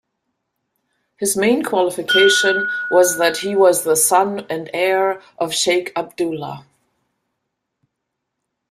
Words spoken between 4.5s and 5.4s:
heir